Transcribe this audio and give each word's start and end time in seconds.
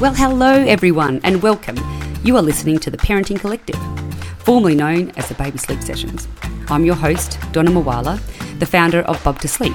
Well, 0.00 0.12
hello 0.12 0.52
everyone, 0.52 1.20
and 1.24 1.42
welcome. 1.42 1.78
You 2.24 2.36
are 2.36 2.42
listening 2.42 2.78
to 2.80 2.90
the 2.90 2.98
Parenting 2.98 3.40
Collective, 3.40 3.78
formerly 4.38 4.74
known 4.74 5.12
as 5.16 5.28
the 5.28 5.34
Baby 5.34 5.56
Sleep 5.56 5.80
Sessions. 5.82 6.28
I'm 6.68 6.84
your 6.84 6.94
host, 6.94 7.38
Donna 7.52 7.70
Mawala, 7.70 8.20
the 8.58 8.66
founder 8.66 9.00
of 9.00 9.22
Bub 9.24 9.40
2 9.40 9.48
Sleep. 9.48 9.72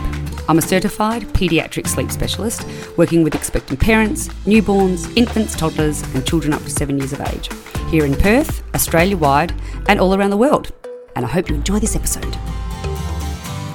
I'm 0.48 0.58
a 0.58 0.62
certified 0.62 1.24
paediatric 1.30 1.88
sleep 1.88 2.12
specialist 2.12 2.64
working 2.98 3.24
with 3.24 3.34
expectant 3.34 3.80
parents, 3.80 4.28
newborns, 4.46 5.12
infants, 5.18 5.56
toddlers, 5.56 6.02
and 6.14 6.26
children 6.28 6.54
up 6.54 6.64
to 6.64 6.70
seven 6.70 6.98
years 6.98 7.14
of 7.14 7.22
age 7.22 7.50
here 7.90 8.06
in 8.06 8.16
Perth, 8.16 8.64
Australia 8.76 9.18
wide, 9.18 9.54
and 9.88 10.00
all 10.00 10.14
around 10.14 10.30
the 10.30 10.38
world. 10.38 10.72
And 11.16 11.26
I 11.26 11.30
hope 11.30 11.50
you 11.50 11.56
enjoy 11.56 11.80
this 11.80 11.96
episode. 11.96 12.36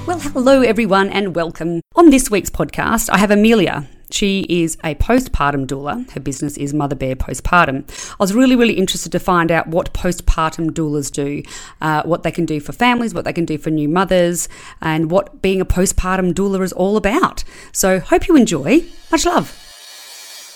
Well, 0.07 0.19
hello 0.19 0.61
everyone, 0.61 1.09
and 1.09 1.35
welcome. 1.35 1.81
On 1.97 2.11
this 2.11 2.31
week's 2.31 2.51
podcast, 2.51 3.09
I 3.09 3.17
have 3.17 3.31
Amelia, 3.31 3.89
she 4.11 4.45
is 4.51 4.77
a 4.85 4.95
postpartum 4.97 5.67
doula. 5.67 6.11
Her 6.11 6.21
business 6.21 6.59
is 6.59 6.75
Mother 6.75 6.95
Bear 6.95 7.17
Postpartum. 7.17 7.89
I 8.13 8.23
was 8.23 8.35
really, 8.35 8.55
really 8.55 8.75
interested 8.75 9.13
to 9.13 9.19
find 9.19 9.51
out 9.51 9.67
what 9.67 9.95
postpartum 9.95 10.73
doulas 10.73 11.11
do, 11.11 11.43
uh, 11.81 12.03
what 12.03 12.23
they 12.23 12.31
can 12.31 12.45
do 12.45 12.61
for 12.61 12.73
families, 12.73 13.15
what 13.15 13.25
they 13.25 13.33
can 13.33 13.47
do 13.47 13.57
for 13.57 13.71
new 13.71 13.89
mothers, 13.89 14.47
and 14.83 15.11
what 15.11 15.41
being 15.41 15.63
a 15.63 15.65
postpartum 15.65 16.35
doula 16.35 16.63
is 16.63 16.75
all 16.75 16.99
about. 16.99 17.43
So, 17.73 17.99
hope 17.99 18.29
you 18.29 18.37
enjoy. 18.37 18.85
Much 19.11 19.25
love. 19.25 19.59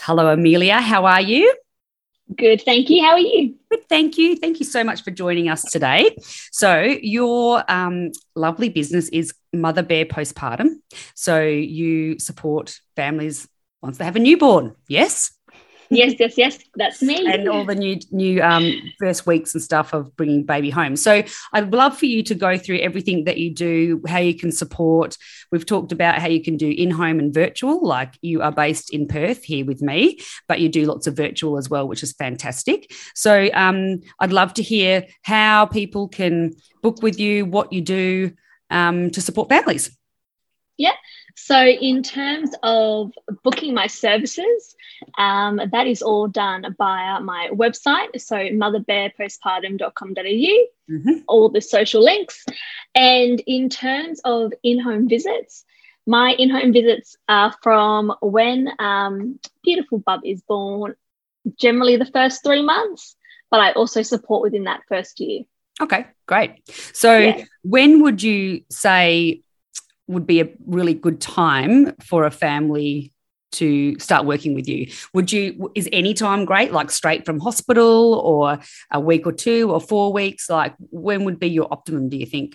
Hello, 0.02 0.28
Amelia. 0.30 0.82
How 0.82 1.06
are 1.06 1.22
you? 1.22 1.54
Good, 2.36 2.62
thank 2.62 2.90
you. 2.90 3.02
How 3.02 3.12
are 3.12 3.18
you? 3.18 3.54
Good, 3.70 3.88
thank 3.88 4.18
you. 4.18 4.36
Thank 4.36 4.60
you 4.60 4.66
so 4.66 4.84
much 4.84 5.02
for 5.02 5.10
joining 5.10 5.48
us 5.48 5.62
today. 5.62 6.16
So, 6.52 6.80
your 6.82 7.64
um, 7.70 8.12
lovely 8.34 8.68
business 8.68 9.08
is 9.08 9.32
Mother 9.52 9.82
Bear 9.82 10.04
Postpartum. 10.04 10.76
So, 11.14 11.40
you 11.42 12.18
support 12.18 12.80
families 12.96 13.48
once 13.82 13.98
they 13.98 14.04
have 14.04 14.16
a 14.16 14.20
newborn. 14.20 14.74
Yes? 14.88 15.37
Yes, 15.90 16.14
yes, 16.18 16.34
yes. 16.36 16.58
That's 16.76 17.02
me. 17.02 17.26
and 17.26 17.48
all 17.48 17.64
the 17.64 17.74
new 17.74 17.98
new 18.10 18.42
um, 18.42 18.72
first 18.98 19.26
weeks 19.26 19.54
and 19.54 19.62
stuff 19.62 19.92
of 19.92 20.14
bringing 20.16 20.44
baby 20.44 20.70
home. 20.70 20.96
So 20.96 21.22
I'd 21.52 21.72
love 21.72 21.98
for 21.98 22.06
you 22.06 22.22
to 22.24 22.34
go 22.34 22.58
through 22.58 22.78
everything 22.78 23.24
that 23.24 23.38
you 23.38 23.52
do, 23.52 24.02
how 24.06 24.18
you 24.18 24.34
can 24.34 24.52
support. 24.52 25.16
We've 25.50 25.66
talked 25.66 25.92
about 25.92 26.18
how 26.18 26.28
you 26.28 26.42
can 26.42 26.56
do 26.56 26.68
in 26.68 26.90
home 26.90 27.18
and 27.18 27.32
virtual, 27.32 27.84
like 27.84 28.14
you 28.20 28.42
are 28.42 28.52
based 28.52 28.90
in 28.90 29.08
Perth 29.08 29.44
here 29.44 29.64
with 29.64 29.82
me, 29.82 30.18
but 30.46 30.60
you 30.60 30.68
do 30.68 30.86
lots 30.86 31.06
of 31.06 31.16
virtual 31.16 31.58
as 31.58 31.70
well, 31.70 31.88
which 31.88 32.02
is 32.02 32.12
fantastic. 32.12 32.92
So 33.14 33.48
um, 33.54 34.00
I'd 34.20 34.32
love 34.32 34.54
to 34.54 34.62
hear 34.62 35.06
how 35.22 35.66
people 35.66 36.08
can 36.08 36.54
book 36.82 37.02
with 37.02 37.18
you, 37.18 37.46
what 37.46 37.72
you 37.72 37.80
do 37.80 38.32
um, 38.70 39.10
to 39.10 39.20
support 39.20 39.48
families. 39.48 39.90
Yeah. 40.76 40.92
So, 41.36 41.64
in 41.64 42.02
terms 42.02 42.50
of 42.62 43.12
booking 43.42 43.74
my 43.74 43.86
services, 43.86 44.74
um, 45.18 45.60
that 45.72 45.86
is 45.86 46.00
all 46.00 46.28
done 46.28 46.74
via 46.78 47.20
my 47.20 47.50
website. 47.52 48.18
So, 48.20 48.36
motherbearpostpartum.com.au, 48.36 50.20
mm-hmm. 50.22 51.12
all 51.26 51.48
the 51.48 51.60
social 51.60 52.02
links. 52.02 52.46
And 52.94 53.40
in 53.46 53.68
terms 53.68 54.20
of 54.24 54.52
in 54.62 54.78
home 54.78 55.08
visits, 55.08 55.64
my 56.06 56.34
in 56.38 56.48
home 56.50 56.72
visits 56.72 57.16
are 57.28 57.52
from 57.62 58.14
when 58.22 58.70
um, 58.78 59.40
beautiful 59.64 59.98
bub 59.98 60.20
is 60.24 60.40
born, 60.42 60.94
generally 61.58 61.96
the 61.96 62.06
first 62.06 62.44
three 62.44 62.62
months, 62.62 63.16
but 63.50 63.58
I 63.60 63.72
also 63.72 64.02
support 64.02 64.42
within 64.42 64.64
that 64.64 64.82
first 64.88 65.18
year. 65.18 65.42
Okay, 65.80 66.06
great. 66.26 66.60
So, 66.94 67.18
yeah. 67.18 67.44
when 67.62 68.02
would 68.02 68.22
you 68.22 68.62
say 68.70 69.42
would 70.06 70.26
be 70.26 70.40
a 70.40 70.48
really 70.64 70.94
good 70.94 71.20
time 71.20 71.94
for 72.00 72.24
a 72.24 72.30
family 72.30 73.12
to 73.50 73.98
start 73.98 74.26
working 74.26 74.54
with 74.54 74.68
you 74.68 74.86
would 75.14 75.32
you 75.32 75.70
is 75.74 75.88
any 75.92 76.14
time 76.14 76.44
great 76.44 76.72
like 76.72 76.90
straight 76.90 77.24
from 77.24 77.40
hospital 77.40 78.14
or 78.14 78.58
a 78.90 79.00
week 79.00 79.26
or 79.26 79.32
two 79.32 79.70
or 79.70 79.80
four 79.80 80.12
weeks 80.12 80.50
like 80.50 80.74
when 80.90 81.24
would 81.24 81.38
be 81.38 81.48
your 81.48 81.66
optimum 81.70 82.08
do 82.08 82.16
you 82.16 82.26
think 82.26 82.54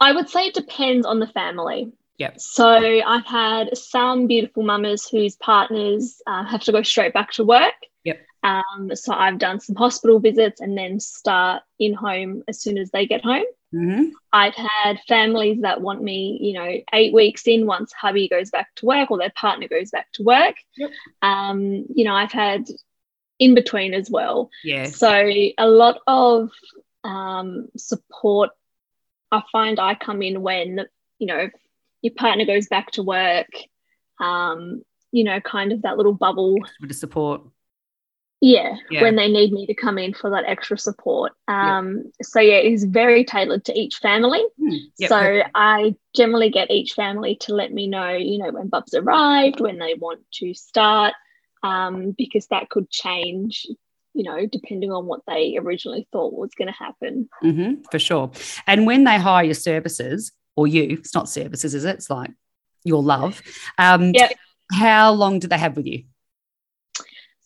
i 0.00 0.12
would 0.12 0.28
say 0.28 0.46
it 0.46 0.54
depends 0.54 1.06
on 1.06 1.18
the 1.18 1.26
family 1.28 1.90
Yep. 2.18 2.40
So 2.40 2.76
I've 3.04 3.26
had 3.26 3.76
some 3.76 4.28
beautiful 4.28 4.62
mamas 4.62 5.08
whose 5.08 5.34
partners 5.36 6.22
uh, 6.26 6.44
have 6.44 6.60
to 6.64 6.72
go 6.72 6.82
straight 6.82 7.12
back 7.12 7.32
to 7.32 7.44
work. 7.44 7.74
Yep. 8.04 8.20
Um, 8.44 8.90
so 8.94 9.12
I've 9.12 9.38
done 9.38 9.58
some 9.58 9.76
hospital 9.76 10.20
visits 10.20 10.60
and 10.60 10.78
then 10.78 11.00
start 11.00 11.62
in 11.78 11.94
home 11.94 12.44
as 12.46 12.60
soon 12.60 12.78
as 12.78 12.90
they 12.90 13.06
get 13.06 13.24
home. 13.24 13.44
Mm-hmm. 13.74 14.10
I've 14.32 14.54
had 14.54 15.00
families 15.08 15.62
that 15.62 15.80
want 15.80 16.02
me, 16.02 16.38
you 16.40 16.52
know, 16.54 16.70
eight 16.92 17.12
weeks 17.12 17.46
in 17.46 17.66
once 17.66 17.92
hubby 17.92 18.28
goes 18.28 18.50
back 18.50 18.74
to 18.76 18.86
work 18.86 19.10
or 19.10 19.18
their 19.18 19.32
partner 19.34 19.68
goes 19.68 19.90
back 19.90 20.12
to 20.12 20.22
work. 20.22 20.56
Yep. 20.76 20.90
Um, 21.22 21.86
you 21.94 22.04
know, 22.04 22.14
I've 22.14 22.32
had 22.32 22.66
in 23.38 23.54
between 23.54 23.94
as 23.94 24.10
well. 24.10 24.50
Yeah. 24.62 24.86
So 24.86 25.10
a 25.10 25.66
lot 25.66 25.98
of 26.06 26.50
um, 27.04 27.68
support. 27.76 28.50
I 29.30 29.42
find 29.50 29.80
I 29.80 29.94
come 29.94 30.22
in 30.22 30.42
when 30.42 30.80
you 31.18 31.26
know 31.26 31.48
your 32.02 32.14
partner 32.14 32.44
goes 32.44 32.68
back 32.68 32.90
to 32.92 33.02
work. 33.02 33.48
Um, 34.20 34.82
you 35.10 35.24
know, 35.24 35.40
kind 35.40 35.72
of 35.72 35.82
that 35.82 35.96
little 35.96 36.12
bubble. 36.12 36.56
With 36.80 36.94
support. 36.94 37.42
Yeah, 38.44 38.74
yeah, 38.90 39.02
when 39.02 39.14
they 39.14 39.28
need 39.28 39.52
me 39.52 39.66
to 39.66 39.74
come 39.74 39.98
in 39.98 40.14
for 40.14 40.30
that 40.30 40.44
extra 40.46 40.76
support. 40.76 41.30
Um, 41.46 41.98
yep. 41.98 42.06
So, 42.22 42.40
yeah, 42.40 42.56
it 42.56 42.72
is 42.72 42.82
very 42.82 43.24
tailored 43.24 43.64
to 43.66 43.78
each 43.78 43.98
family. 43.98 44.44
Mm, 44.60 44.78
yep. 44.98 45.08
So, 45.08 45.42
I 45.54 45.94
generally 46.16 46.50
get 46.50 46.68
each 46.68 46.94
family 46.94 47.36
to 47.42 47.54
let 47.54 47.72
me 47.72 47.86
know, 47.86 48.10
you 48.10 48.38
know, 48.38 48.50
when 48.50 48.66
Bub's 48.66 48.94
arrived, 48.94 49.60
when 49.60 49.78
they 49.78 49.94
want 49.94 50.22
to 50.40 50.54
start, 50.54 51.14
um, 51.62 52.16
because 52.18 52.48
that 52.48 52.68
could 52.68 52.90
change, 52.90 53.64
you 54.12 54.24
know, 54.24 54.44
depending 54.44 54.90
on 54.90 55.06
what 55.06 55.20
they 55.28 55.56
originally 55.56 56.08
thought 56.10 56.32
was 56.32 56.50
going 56.58 56.66
to 56.66 56.74
happen. 56.74 57.28
Mm-hmm, 57.44 57.82
for 57.92 58.00
sure. 58.00 58.32
And 58.66 58.86
when 58.86 59.04
they 59.04 59.18
hire 59.18 59.44
your 59.44 59.54
services, 59.54 60.32
or 60.56 60.66
you, 60.66 60.98
it's 60.98 61.14
not 61.14 61.28
services, 61.28 61.74
is 61.74 61.84
it? 61.84 61.94
It's 61.94 62.10
like 62.10 62.32
your 62.82 63.04
love. 63.04 63.40
Um, 63.78 64.10
yeah. 64.14 64.30
How 64.72 65.12
long 65.12 65.38
do 65.38 65.46
they 65.46 65.58
have 65.58 65.76
with 65.76 65.86
you? 65.86 66.04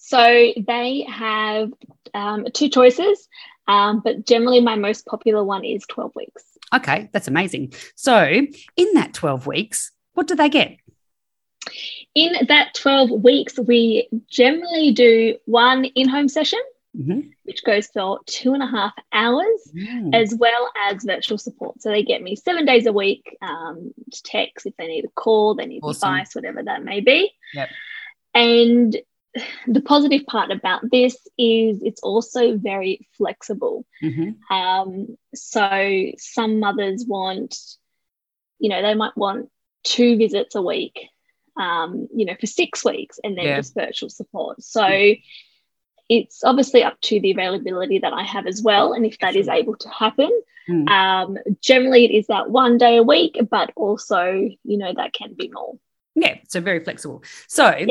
So 0.07 0.53
they 0.57 1.05
have 1.09 1.73
um, 2.15 2.47
two 2.55 2.69
choices, 2.69 3.27
um, 3.67 4.03
but 4.05 4.25
generally 4.25 4.61
my 4.61 4.77
most 4.77 5.05
popular 5.05 5.43
one 5.43 5.65
is 5.65 5.85
12 5.89 6.13
weeks. 6.15 6.45
Okay, 6.73 7.11
that's 7.13 7.27
amazing. 7.27 7.73
So 7.97 8.23
in 8.25 8.93
that 8.95 9.15
12 9.15 9.49
weeks, 9.49 9.91
what 10.15 10.29
do 10.29 10.37
they 10.37 10.49
get? 10.49 10.77
In 12.15 12.47
that 12.47 12.75
12 12.75 13.21
weeks, 13.25 13.59
we 13.59 14.09
generally 14.31 14.93
do 14.93 15.39
one 15.47 15.87
in 15.87 16.09
home 16.09 16.29
session, 16.29 16.61
mm-hmm. 16.97 17.23
which 17.43 17.65
goes 17.65 17.89
for 17.89 18.21
two 18.27 18.55
and 18.55 18.63
a 18.63 18.67
half 18.69 18.93
hours, 19.13 19.73
mm. 19.75 20.15
as 20.15 20.33
well 20.39 20.71
as 20.89 21.03
virtual 21.03 21.37
support. 21.37 21.83
So 21.83 21.89
they 21.89 22.05
get 22.05 22.23
me 22.23 22.37
seven 22.37 22.65
days 22.65 22.87
a 22.87 22.93
week, 22.93 23.37
um, 23.43 23.93
text 24.23 24.67
if 24.67 24.77
they 24.77 24.87
need 24.87 25.05
a 25.05 25.11
call, 25.17 25.57
they 25.57 25.67
need 25.67 25.81
awesome. 25.83 26.15
advice, 26.15 26.37
whatever 26.37 26.63
that 26.63 26.85
may 26.85 27.01
be. 27.01 27.33
Yep. 27.55 27.71
And 28.35 28.97
the 29.67 29.81
positive 29.81 30.27
part 30.27 30.51
about 30.51 30.83
this 30.91 31.15
is 31.39 31.83
it's 31.83 32.01
also 32.01 32.57
very 32.57 33.09
flexible. 33.17 33.85
Mm-hmm. 34.03 34.55
Um, 34.55 35.19
so 35.35 36.13
some 36.19 36.61
mothers 36.61 37.05
want, 37.07 37.59
you 38.59 38.71
know, 38.71 38.83
they 38.83 38.95
might 38.95 39.17
want 39.17 39.51
two 39.85 40.17
visits 40.17 40.55
a 40.55 40.63
week, 40.63 41.09
um, 41.59 42.09
you 42.15 42.27
know, 42.27 42.35
for 42.39 42.47
six 42.47 42.85
weeks 42.85 43.19
and 43.23 43.37
then 43.37 43.45
yeah. 43.45 43.57
just 43.57 43.75
virtual 43.75 44.11
support. 44.11 44.63
So 44.63 44.87
it's 46.09 46.45
obviously 46.45 46.83
up 46.83 47.01
to 47.03 47.21
the 47.21 47.33
availability 47.33 47.99
that 48.01 48.13
I 48.13 48.23
have 48.23 48.47
as 48.47 48.63
well. 48.63 48.93
And 48.93 49.05
if 49.05 49.19
that 49.19 49.37
is 49.37 49.49
able 49.49 49.77
to 49.77 49.89
happen, 49.89 50.31
mm. 50.69 50.89
um, 50.89 51.39
generally 51.61 52.05
it 52.05 52.13
is 52.13 52.29
that 52.29 52.51
one 52.51 52.79
day 52.79 52.97
a 52.97 53.03
week, 53.03 53.39
but 53.51 53.73
also, 53.77 54.33
you 54.33 54.79
know, 54.79 54.93
that 54.95 55.13
can 55.13 55.35
be 55.35 55.51
more. 55.53 55.79
Yeah, 56.19 56.39
so 56.49 56.63
very 56.63 56.83
flexible. 56.83 57.23
So, 57.47 57.87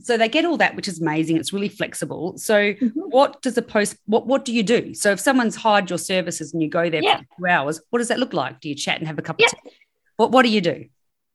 so 0.00 0.16
they 0.16 0.28
get 0.28 0.46
all 0.46 0.56
that, 0.56 0.74
which 0.74 0.88
is 0.88 1.02
amazing. 1.02 1.36
It's 1.36 1.52
really 1.52 1.68
flexible. 1.68 2.38
So, 2.38 2.54
mm-hmm. 2.54 2.88
what 2.94 3.42
does 3.42 3.58
a 3.58 3.62
post? 3.62 3.98
What 4.06 4.26
what 4.26 4.46
do 4.46 4.54
you 4.54 4.62
do? 4.62 4.94
So, 4.94 5.12
if 5.12 5.20
someone's 5.20 5.54
hired 5.54 5.90
your 5.90 5.98
services 5.98 6.54
and 6.54 6.62
you 6.62 6.70
go 6.70 6.88
there 6.88 7.02
yeah. 7.02 7.18
for 7.18 7.24
two 7.38 7.46
hours, 7.46 7.80
what 7.90 7.98
does 7.98 8.08
that 8.08 8.18
look 8.18 8.32
like? 8.32 8.60
Do 8.60 8.70
you 8.70 8.74
chat 8.74 8.98
and 8.98 9.06
have 9.06 9.18
a 9.18 9.22
cup 9.22 9.36
yeah. 9.38 9.46
of 9.46 9.52
tea? 9.52 9.76
What 10.16 10.32
What 10.32 10.44
do 10.44 10.48
you 10.48 10.62
do? 10.62 10.86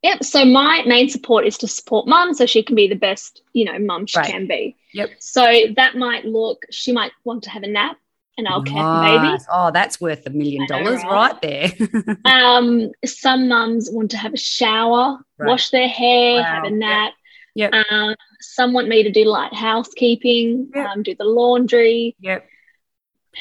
Yep. 0.02 0.24
So 0.24 0.44
my 0.44 0.82
main 0.86 1.08
support 1.08 1.46
is 1.46 1.56
to 1.58 1.68
support 1.68 2.06
mum 2.06 2.34
so 2.34 2.44
she 2.44 2.62
can 2.62 2.76
be 2.76 2.88
the 2.88 2.94
best, 2.94 3.40
you 3.54 3.64
know, 3.64 3.78
mum 3.78 4.04
she 4.04 4.18
right. 4.18 4.30
can 4.30 4.46
be. 4.46 4.76
Yep. 4.92 5.10
So 5.18 5.46
that 5.76 5.96
might 5.96 6.26
look, 6.26 6.66
she 6.70 6.92
might 6.92 7.12
want 7.24 7.44
to 7.44 7.50
have 7.50 7.62
a 7.62 7.68
nap 7.68 7.96
and 8.36 8.48
I'll 8.48 8.62
care 8.62 8.82
for 8.82 9.20
baby. 9.20 9.44
Oh, 9.50 9.70
that's 9.70 10.00
worth 10.00 10.26
a 10.26 10.30
million 10.30 10.66
dollars 10.66 11.02
right 11.04 11.40
there. 11.40 11.72
um, 12.24 12.90
some 13.04 13.48
mums 13.48 13.88
want 13.90 14.10
to 14.12 14.16
have 14.16 14.34
a 14.34 14.38
shower, 14.38 15.18
right. 15.38 15.48
wash 15.48 15.70
their 15.70 15.88
hair, 15.88 16.40
wow. 16.40 16.42
have 16.42 16.64
a 16.64 16.70
nap. 16.70 17.12
Yep. 17.54 17.72
yep. 17.72 17.84
Um, 17.90 18.14
some 18.40 18.72
want 18.72 18.88
me 18.88 19.02
to 19.02 19.10
do 19.10 19.24
light 19.24 19.54
housekeeping, 19.54 20.70
yep. 20.74 20.88
um, 20.88 21.02
do 21.02 21.14
the 21.14 21.24
laundry. 21.24 22.16
Yep. 22.20 22.46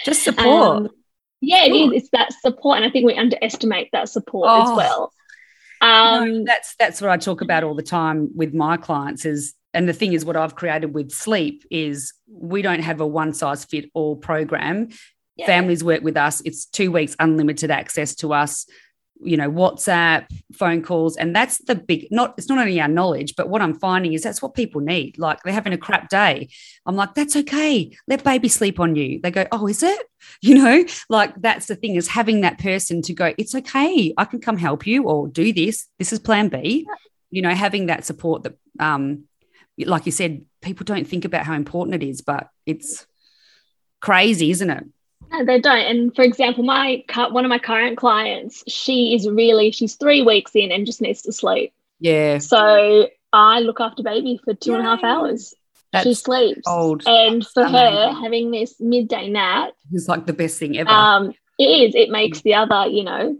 Just 0.05 0.23
support. 0.23 0.77
Um, 0.77 0.89
yeah, 1.41 1.65
it 1.65 1.71
is. 1.71 2.03
It's 2.03 2.09
that 2.11 2.33
support. 2.33 2.77
And 2.77 2.85
I 2.85 2.89
think 2.89 3.05
we 3.05 3.15
underestimate 3.15 3.89
that 3.91 4.09
support 4.09 4.49
oh. 4.49 4.61
as 4.61 4.77
well. 4.77 5.13
Um, 5.81 6.29
no, 6.29 6.43
that's 6.45 6.75
that's 6.75 7.01
what 7.01 7.09
I 7.11 7.17
talk 7.17 7.41
about 7.41 7.63
all 7.63 7.75
the 7.75 7.83
time 7.83 8.29
with 8.35 8.53
my 8.53 8.77
clients 8.77 9.25
is 9.25 9.53
and 9.73 9.87
the 9.87 9.93
thing 9.93 10.13
is 10.13 10.25
what 10.25 10.35
I've 10.35 10.55
created 10.55 10.93
with 10.93 11.11
sleep 11.11 11.65
is 11.71 12.13
we 12.27 12.61
don't 12.61 12.81
have 12.81 13.01
a 13.01 13.07
one 13.07 13.33
size 13.33 13.65
fit 13.65 13.89
all 13.93 14.15
program. 14.15 14.89
Yeah. 15.35 15.47
Families 15.47 15.83
work 15.83 16.03
with 16.03 16.15
us. 16.15 16.41
It's 16.45 16.65
2 16.65 16.91
weeks 16.91 17.15
unlimited 17.19 17.71
access 17.71 18.15
to 18.15 18.33
us 18.33 18.67
you 19.23 19.37
know 19.37 19.49
whatsapp 19.49 20.25
phone 20.53 20.81
calls. 20.81 21.17
And 21.17 21.35
that's 21.35 21.59
the 21.59 21.75
big 21.75 22.07
not 22.11 22.35
it's 22.37 22.49
not 22.49 22.59
only 22.59 22.79
our 22.79 22.87
knowledge 22.87 23.35
but 23.35 23.49
what 23.49 23.61
i'm 23.61 23.77
finding 23.77 24.13
is 24.13 24.23
that's 24.23 24.41
what 24.41 24.53
people 24.53 24.81
need. 24.81 25.17
Like 25.17 25.41
they're 25.43 25.53
having 25.53 25.73
a 25.73 25.77
crap 25.77 26.09
day. 26.09 26.49
I'm 26.85 26.95
like 26.95 27.13
that's 27.15 27.35
okay. 27.35 27.95
Let 28.07 28.23
baby 28.23 28.49
sleep 28.49 28.79
on 28.79 28.95
you. 28.95 29.19
They 29.21 29.31
go 29.31 29.45
oh 29.51 29.67
is 29.67 29.83
it? 29.83 29.99
You 30.41 30.55
know? 30.55 30.85
Like 31.09 31.33
that's 31.41 31.67
the 31.67 31.75
thing 31.75 31.95
is 31.95 32.07
having 32.07 32.41
that 32.41 32.57
person 32.57 33.01
to 33.03 33.13
go 33.13 33.33
it's 33.37 33.55
okay. 33.55 34.13
I 34.17 34.25
can 34.25 34.39
come 34.39 34.57
help 34.57 34.87
you 34.87 35.03
or 35.03 35.27
do 35.27 35.51
this. 35.51 35.87
This 35.99 36.13
is 36.13 36.19
plan 36.19 36.49
b. 36.49 36.87
You 37.29 37.41
know 37.41 37.53
having 37.53 37.87
that 37.87 38.05
support 38.05 38.43
that 38.43 38.57
um 38.79 39.25
like 39.79 40.05
you 40.05 40.11
said 40.11 40.45
people 40.61 40.83
don't 40.83 41.07
think 41.07 41.25
about 41.25 41.45
how 41.45 41.53
important 41.53 42.01
it 42.01 42.05
is 42.07 42.21
but 42.21 42.49
it's 42.65 43.05
crazy 44.01 44.51
isn't 44.51 44.69
it 44.69 44.83
no, 45.31 45.43
they 45.45 45.59
don't. 45.59 45.79
And 45.79 46.15
for 46.15 46.21
example, 46.21 46.63
my 46.63 47.03
one 47.31 47.43
of 47.43 47.49
my 47.49 47.57
current 47.57 47.97
clients, 47.97 48.63
she 48.67 49.15
is 49.15 49.27
really 49.27 49.71
she's 49.71 49.95
three 49.95 50.21
weeks 50.21 50.51
in 50.53 50.71
and 50.71 50.85
just 50.85 51.01
needs 51.01 51.23
to 51.23 51.31
sleep. 51.31 51.73
Yeah. 51.99 52.37
So 52.37 53.09
I 53.31 53.61
look 53.61 53.79
after 53.79 54.03
baby 54.03 54.39
for 54.43 54.53
two 54.53 54.75
and 54.75 54.81
a 54.81 54.85
half 54.85 55.03
hours. 55.03 55.55
That's 55.91 56.03
she 56.05 56.13
sleeps. 56.13 56.61
old. 56.67 57.01
And 57.07 57.43
for 57.47 57.63
Amazing. 57.63 57.93
her, 57.95 58.13
having 58.21 58.51
this 58.51 58.75
midday 58.79 59.27
nap, 59.29 59.71
is 59.91 60.07
like 60.07 60.27
the 60.27 60.33
best 60.33 60.59
thing 60.59 60.77
ever. 60.77 60.91
um, 60.91 61.33
it 61.57 61.63
is. 61.63 61.95
It 61.95 62.11
makes 62.11 62.41
the 62.41 62.53
other, 62.53 62.85
you 62.87 63.03
know, 63.03 63.35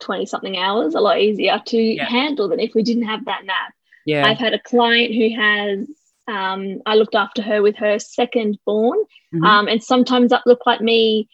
twenty 0.00 0.26
something 0.26 0.56
hours 0.56 0.96
a 0.96 1.00
lot 1.00 1.20
easier 1.20 1.60
to 1.66 1.76
Yeah. 1.78 2.06
handle 2.08 2.48
than 2.48 2.58
if 2.58 2.74
we 2.74 2.82
didn't 2.82 3.04
have 3.04 3.24
that 3.26 3.44
nap. 3.44 3.72
Yeah. 4.04 4.26
I've 4.26 4.38
had 4.38 4.54
a 4.54 4.58
client 4.58 5.14
who 5.14 5.34
has. 5.36 5.88
Um, 6.26 6.80
I 6.86 6.94
looked 6.94 7.14
after 7.14 7.42
her 7.42 7.60
with 7.60 7.76
her 7.76 7.98
second 7.98 8.58
born, 8.64 8.98
Mhm. 9.34 9.46
um, 9.46 9.68
and 9.68 9.82
sometimes 9.82 10.30
that 10.30 10.46
looked 10.46 10.66
like 10.66 10.80
me 10.80 11.28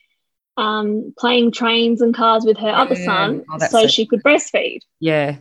um, 0.56 1.14
playing 1.16 1.52
trains 1.52 2.02
and 2.02 2.12
cars 2.14 2.44
with 2.44 2.58
her 2.58 2.68
other 2.70 2.96
son 2.96 3.44
Oh, 3.50 3.58
so 3.58 3.66
so 3.68 3.86
she 3.86 4.04
could 4.04 4.22
breastfeed. 4.22 4.80
Yeah. 4.98 5.36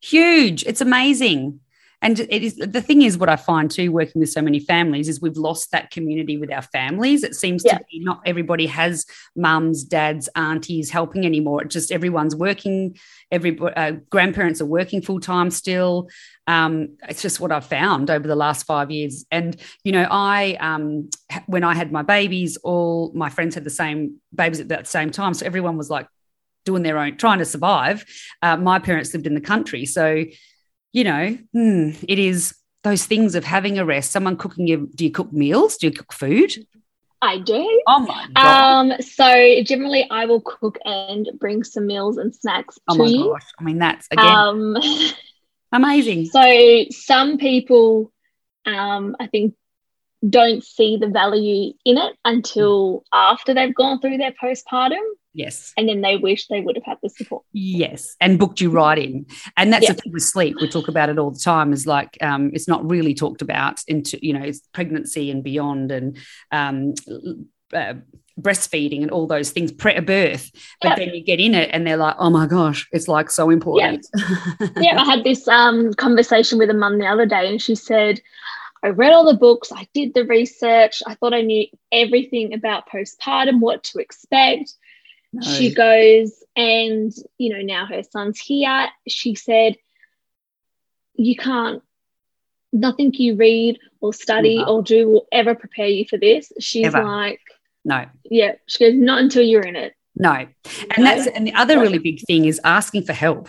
Huge. 0.00 0.64
It's 0.64 0.80
amazing. 0.80 1.60
And 2.00 2.20
it 2.20 2.42
is 2.44 2.54
the 2.54 2.80
thing 2.80 3.02
is 3.02 3.18
what 3.18 3.28
I 3.28 3.34
find 3.34 3.68
too, 3.68 3.90
working 3.90 4.20
with 4.20 4.30
so 4.30 4.40
many 4.40 4.60
families, 4.60 5.08
is 5.08 5.20
we've 5.20 5.36
lost 5.36 5.72
that 5.72 5.90
community 5.90 6.38
with 6.38 6.52
our 6.52 6.62
families. 6.62 7.24
It 7.24 7.34
seems 7.34 7.64
Yeah. 7.64 7.78
to 7.78 7.84
be 7.90 7.98
not 8.00 8.20
everybody 8.24 8.66
has 8.66 9.04
mums, 9.34 9.82
dads, 9.82 10.28
aunties 10.36 10.90
helping 10.90 11.26
anymore. 11.26 11.62
It 11.62 11.70
just 11.70 11.90
everyone's 11.90 12.36
working. 12.36 12.96
Every 13.32 13.58
uh, 13.58 13.92
grandparents 14.10 14.60
are 14.60 14.66
working 14.66 15.02
full 15.02 15.18
time 15.18 15.50
still. 15.50 16.08
Um, 16.46 16.96
it's 17.08 17.20
just 17.20 17.40
what 17.40 17.50
I've 17.50 17.66
found 17.66 18.10
over 18.10 18.28
the 18.28 18.36
last 18.36 18.64
five 18.64 18.92
years. 18.92 19.24
And 19.32 19.56
you 19.82 19.90
know, 19.90 20.06
I 20.08 20.56
um, 20.60 21.10
when 21.46 21.64
I 21.64 21.74
had 21.74 21.90
my 21.90 22.02
babies, 22.02 22.56
all 22.58 23.10
my 23.12 23.28
friends 23.28 23.56
had 23.56 23.64
the 23.64 23.70
same 23.70 24.20
babies 24.32 24.60
at 24.60 24.68
that 24.68 24.86
same 24.86 25.10
time, 25.10 25.34
so 25.34 25.44
everyone 25.44 25.76
was 25.76 25.90
like 25.90 26.06
doing 26.64 26.82
their 26.84 26.98
own, 26.98 27.16
trying 27.16 27.38
to 27.38 27.44
survive. 27.44 28.04
Uh, 28.40 28.56
my 28.56 28.78
parents 28.78 29.12
lived 29.14 29.26
in 29.26 29.34
the 29.34 29.40
country, 29.40 29.84
so 29.84 30.24
you 30.92 31.04
know, 31.04 31.36
hmm, 31.52 31.90
it 32.08 32.18
is 32.18 32.54
those 32.84 33.04
things 33.06 33.34
of 33.34 33.44
having 33.44 33.78
a 33.78 33.84
rest. 33.84 34.10
Someone 34.12 34.36
cooking 34.36 34.66
you. 34.66 34.88
Do 34.94 35.04
you 35.04 35.10
cook 35.10 35.32
meals? 35.32 35.76
Do 35.76 35.86
you 35.88 35.92
cook 35.92 36.12
food? 36.12 36.52
I 37.20 37.38
do. 37.38 37.82
Oh 37.88 37.98
my 38.00 38.28
god! 38.34 38.92
Um, 38.92 39.00
so 39.02 39.62
generally, 39.64 40.06
I 40.10 40.26
will 40.26 40.40
cook 40.40 40.78
and 40.84 41.28
bring 41.38 41.64
some 41.64 41.86
meals 41.86 42.16
and 42.16 42.34
snacks 42.34 42.78
oh 42.88 42.94
to 42.94 42.98
my 43.00 43.06
you. 43.06 43.24
gosh! 43.32 43.46
I 43.58 43.64
mean, 43.64 43.78
that's 43.78 44.06
again 44.10 44.26
Um, 44.26 44.76
amazing. 45.72 46.26
so 46.26 46.84
some 46.90 47.38
people, 47.38 48.12
um, 48.66 49.16
I 49.18 49.26
think, 49.26 49.54
don't 50.28 50.62
see 50.64 50.96
the 50.96 51.08
value 51.08 51.72
in 51.84 51.98
it 51.98 52.14
until 52.24 53.02
after 53.12 53.52
they've 53.52 53.74
gone 53.74 54.00
through 54.00 54.18
their 54.18 54.32
postpartum, 54.32 55.02
Yes, 55.38 55.72
and 55.76 55.88
then 55.88 56.00
they 56.00 56.16
wish 56.16 56.48
they 56.48 56.60
would 56.60 56.74
have 56.76 56.84
had 56.84 56.98
the 57.02 57.08
support. 57.08 57.44
yes, 57.52 58.16
and 58.20 58.38
booked 58.38 58.60
you 58.60 58.70
right 58.70 58.98
in. 58.98 59.24
And 59.56 59.72
that's 59.72 59.84
Yeah. 59.84 59.92
the 59.92 60.00
thing 60.02 60.12
with 60.12 60.24
sleep. 60.24 60.56
We 60.60 60.66
talk 60.68 60.88
about 60.88 61.10
it 61.10 61.18
all 61.18 61.30
the 61.30 61.38
time. 61.38 61.72
Is 61.72 61.86
like 61.86 62.18
um, 62.20 62.50
it's 62.52 62.66
not 62.66 62.88
really 62.90 63.14
talked 63.14 63.40
about 63.40 63.80
into 63.86 64.18
you 64.20 64.32
know 64.32 64.42
it's 64.44 64.60
pregnancy 64.72 65.30
and 65.30 65.44
beyond, 65.44 65.92
and 65.92 66.16
um, 66.50 66.94
uh, 67.72 67.94
breastfeeding 68.40 69.02
and 69.02 69.10
all 69.10 69.26
those 69.28 69.50
things 69.50 69.70
pre 69.72 70.00
birth. 70.00 70.50
But 70.80 70.88
Yep. 70.90 70.98
then 70.98 71.14
you 71.14 71.22
get 71.22 71.38
in 71.40 71.54
it, 71.54 71.70
and 71.72 71.86
they're 71.86 71.96
like, 71.96 72.16
oh 72.18 72.30
my 72.30 72.46
gosh, 72.46 72.88
it's 72.92 73.06
like 73.08 73.30
so 73.30 73.50
important. 73.50 74.06
yeah, 74.76 75.00
I 75.00 75.04
had 75.04 75.22
this 75.24 75.46
um, 75.48 75.92
conversation 75.94 76.58
with 76.58 76.70
a 76.70 76.74
mum 76.74 76.98
the 76.98 77.06
other 77.06 77.26
day, 77.26 77.48
and 77.48 77.62
she 77.62 77.74
said, 77.76 78.20
I 78.82 78.88
read 78.90 79.12
all 79.12 79.24
the 79.26 79.38
books, 79.38 79.72
I 79.72 79.88
did 79.92 80.14
the 80.14 80.24
research, 80.24 81.02
I 81.06 81.14
thought 81.16 81.34
I 81.34 81.40
knew 81.42 81.66
everything 81.90 82.54
about 82.54 82.88
postpartum, 82.88 83.58
what 83.58 83.82
to 83.84 83.98
expect. 83.98 84.74
No. 85.32 85.42
She 85.42 85.74
goes, 85.74 86.32
and 86.56 87.12
you 87.36 87.54
know, 87.54 87.62
now 87.62 87.86
her 87.86 88.02
son's 88.02 88.38
here. 88.40 88.88
She 89.06 89.34
said, 89.34 89.76
You 91.14 91.36
can't, 91.36 91.82
nothing 92.72 93.12
you 93.14 93.36
read 93.36 93.78
or 94.00 94.12
study 94.14 94.58
Never. 94.58 94.70
or 94.70 94.82
do 94.82 95.08
will 95.08 95.26
ever 95.32 95.54
prepare 95.54 95.88
you 95.88 96.06
for 96.08 96.18
this. 96.18 96.52
She's 96.60 96.86
Ever. 96.86 97.04
like, 97.04 97.40
no. 97.84 98.06
Yeah, 98.24 98.52
she 98.66 98.84
goes, 98.84 98.94
Not 98.94 99.20
until 99.20 99.42
you're 99.42 99.62
in 99.62 99.76
it. 99.76 99.94
No. 100.16 100.46
And 100.96 101.06
that's 101.06 101.26
and 101.28 101.46
the 101.46 101.54
other 101.54 101.78
really 101.78 101.98
big 101.98 102.20
thing 102.26 102.44
is 102.46 102.60
asking 102.64 103.04
for 103.04 103.12
help. 103.12 103.48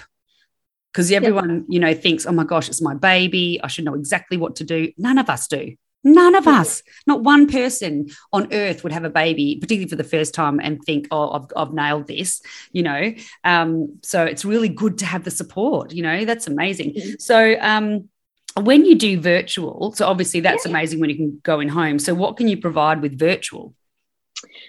Because 0.91 1.11
everyone, 1.11 1.65
you 1.69 1.79
know, 1.79 1.93
thinks, 1.93 2.25
oh 2.25 2.31
my 2.31 2.43
gosh, 2.43 2.67
it's 2.67 2.81
my 2.81 2.95
baby. 2.95 3.59
I 3.63 3.67
should 3.67 3.85
know 3.85 3.93
exactly 3.93 4.37
what 4.37 4.55
to 4.57 4.63
do. 4.63 4.91
None 4.97 5.19
of 5.19 5.29
us 5.29 5.47
do. 5.47 5.75
None 6.03 6.35
of 6.35 6.47
us, 6.47 6.81
not 7.07 7.23
one 7.23 7.47
person 7.47 8.07
on 8.31 8.53
earth 8.53 8.83
would 8.83 8.93
have 8.93 9.03
a 9.03 9.09
baby, 9.09 9.57
particularly 9.59 9.89
for 9.89 9.97
the 9.97 10.03
first 10.03 10.33
time, 10.33 10.59
and 10.61 10.81
think, 10.85 11.07
oh, 11.11 11.31
I've, 11.31 11.45
I've 11.57 11.73
nailed 11.73 12.07
this, 12.07 12.41
you 12.71 12.83
know. 12.83 13.13
Um, 13.43 13.99
so 14.01 14.23
it's 14.23 14.45
really 14.45 14.69
good 14.69 14.97
to 14.99 15.05
have 15.05 15.25
the 15.25 15.31
support, 15.31 15.91
you 15.91 16.01
know, 16.03 16.23
that's 16.23 16.47
amazing. 16.47 16.93
Mhm. 16.93 17.21
So 17.21 17.55
um, 17.59 18.07
when 18.55 18.85
you 18.85 18.95
do 18.95 19.19
virtual, 19.19 19.91
so 19.93 20.07
obviously 20.07 20.39
that's 20.39 20.65
Yeah. 20.65 20.71
amazing 20.71 20.99
when 21.01 21.09
you 21.09 21.15
can 21.17 21.41
go 21.43 21.59
in 21.59 21.67
home. 21.67 21.99
So 21.99 22.13
what 22.13 22.37
can 22.37 22.47
you 22.47 22.57
provide 22.57 23.01
with 23.01 23.19
virtual? 23.19 23.73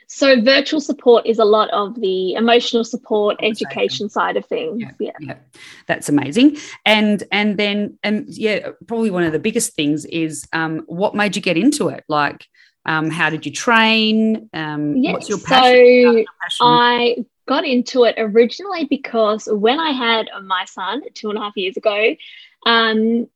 So, 0.07 0.41
virtual 0.41 0.81
support 0.81 1.27
is 1.27 1.39
a 1.39 1.45
lot 1.45 1.71
of 1.71 2.01
the 2.01 2.35
emotional 2.35 2.85
support, 2.85 3.37
education 3.43 4.09
side 4.09 4.37
of 4.37 4.45
things. 4.47 4.83
Yeah. 4.99 5.13
yeah 5.21 5.37
that's 5.87 6.09
amazing 6.09 6.57
and 6.85 7.25
and 7.33 7.57
then 7.57 7.99
and 8.03 8.29
yeah 8.29 8.71
probably 8.87 9.11
one 9.11 9.25
of 9.25 9.33
the 9.33 9.39
biggest 9.39 9.75
things 9.75 10.05
is 10.07 10.47
um 10.53 10.83
what 10.87 11.15
made 11.15 11.37
you 11.37 11.43
get 11.43 11.57
into 11.57 11.89
it 11.89 12.05
like 12.09 12.47
um 12.87 13.11
how 13.11 13.31
did 13.31 13.45
you 13.45 13.53
train 13.53 14.49
um 14.55 14.97
Yeah, 14.97 15.13
what's 15.13 15.29
your 15.29 15.39
passion, 15.39 15.61
How's 15.61 16.15
your 16.15 16.25
passion? 16.41 16.67
I 16.67 17.17
got 17.47 17.65
into 17.65 18.05
it 18.05 18.15
originally 18.19 18.85
because 18.85 19.49
when 19.51 19.81
I 19.81 19.91
had 19.91 20.29
my 20.45 20.65
son 20.67 21.03
two 21.15 21.31
and 21.31 21.39
a 21.39 21.43
half 21.43 21.57
years 21.57 21.77
ago, 21.77 22.15
um, 22.67 23.29